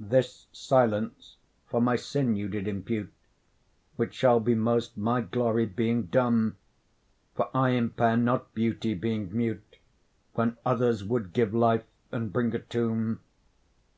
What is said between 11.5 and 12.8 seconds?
life, and bring a